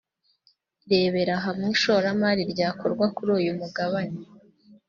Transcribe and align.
irebera 0.93 1.35
hamwe 1.45 1.67
ishoramari 1.75 2.41
ryakorwa 2.51 3.05
kuri 3.15 3.29
uyu 3.39 3.51
mugabane 3.59 4.19